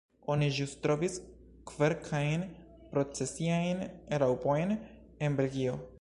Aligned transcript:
Oni 0.35 0.45
ĵus 0.59 0.71
trovis 0.85 1.17
kverkajn 1.71 2.47
procesiajn 2.95 3.85
raŭpojn 4.25 4.77
en 5.29 5.43
Belgio. 5.43 5.81